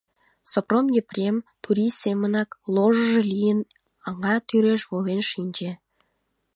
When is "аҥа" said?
4.07-4.35